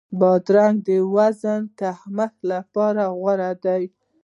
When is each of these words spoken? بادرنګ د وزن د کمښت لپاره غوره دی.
بادرنګ 0.19 0.75
د 0.87 0.89
وزن 1.15 1.61
د 1.67 1.69
کمښت 1.99 2.39
لپاره 2.51 3.03
غوره 3.19 3.51
دی. 3.65 3.83